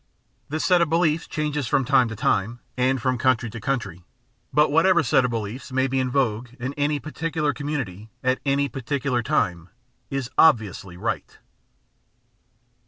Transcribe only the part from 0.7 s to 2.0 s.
of beliefs changes from